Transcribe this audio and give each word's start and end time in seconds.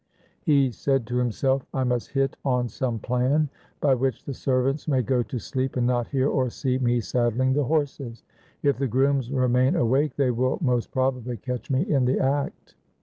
He 0.41 0.71
said 0.71 1.05
to 1.05 1.17
himself,' 1.17 1.63
I 1.75 1.83
must 1.83 2.09
hit 2.09 2.35
on 2.43 2.67
some 2.69 2.97
plan 2.97 3.49
by 3.81 3.93
which 3.93 4.25
the 4.25 4.33
servants 4.33 4.87
may 4.87 5.03
go 5.03 5.21
to 5.21 5.37
sleep 5.37 5.75
and 5.75 5.85
not 5.85 6.07
hear 6.07 6.27
or 6.27 6.49
see 6.49 6.79
me 6.79 6.99
saddling 7.01 7.53
the 7.53 7.65
horses. 7.65 8.23
If 8.63 8.79
the 8.79 8.87
grooms 8.87 9.29
remain 9.29 9.75
awake, 9.75 10.15
they 10.15 10.31
will 10.31 10.57
most 10.59 10.89
probably 10.91 11.37
catch 11.37 11.69
me 11.69 11.83
in 11.83 12.05
the 12.05 12.19
act.' 12.19 12.73